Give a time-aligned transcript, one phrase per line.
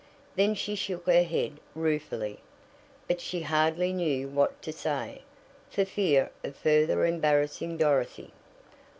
[0.35, 2.39] Then she shook her head ruefully,
[3.07, 5.21] but she hardly knew what to say,
[5.69, 8.31] for fear of further embarrassing Dorothy.